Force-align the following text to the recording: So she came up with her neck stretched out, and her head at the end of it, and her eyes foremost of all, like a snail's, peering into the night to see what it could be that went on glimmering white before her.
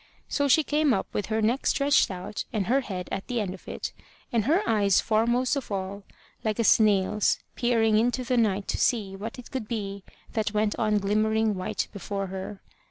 So 0.27 0.47
she 0.47 0.63
came 0.63 0.95
up 0.95 1.05
with 1.13 1.27
her 1.27 1.43
neck 1.43 1.67
stretched 1.67 2.09
out, 2.09 2.45
and 2.51 2.65
her 2.65 2.81
head 2.81 3.07
at 3.11 3.27
the 3.27 3.39
end 3.39 3.53
of 3.53 3.67
it, 3.67 3.93
and 4.33 4.45
her 4.45 4.67
eyes 4.67 4.99
foremost 4.99 5.55
of 5.55 5.71
all, 5.71 6.01
like 6.43 6.57
a 6.57 6.63
snail's, 6.63 7.37
peering 7.53 7.99
into 7.99 8.23
the 8.23 8.35
night 8.35 8.67
to 8.69 8.79
see 8.79 9.15
what 9.15 9.37
it 9.37 9.51
could 9.51 9.67
be 9.67 10.03
that 10.33 10.55
went 10.55 10.75
on 10.79 10.97
glimmering 10.97 11.53
white 11.53 11.87
before 11.93 12.25
her. 12.33 12.61